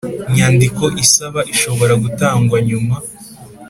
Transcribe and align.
Nyandiko 0.35 0.85
isaba 1.03 1.41
ishobora 1.53 1.93
gutangwa 2.03 2.57
nyuma 2.67 2.95